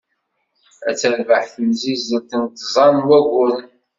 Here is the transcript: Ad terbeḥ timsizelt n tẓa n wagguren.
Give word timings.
Ad 0.89 0.95
terbeḥ 0.99 1.43
timsizelt 1.53 2.31
n 2.41 2.43
tẓa 2.59 2.85
n 2.95 2.97
wagguren. 3.07 3.67